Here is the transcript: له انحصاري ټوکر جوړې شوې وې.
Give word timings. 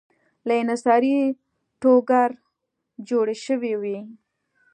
له 0.47 0.53
انحصاري 0.61 1.15
ټوکر 1.81 2.29
جوړې 3.07 3.35
شوې 3.45 3.73
وې. 3.81 3.97